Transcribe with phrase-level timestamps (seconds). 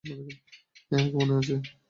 [0.91, 1.55] আমাকে মনে আছে?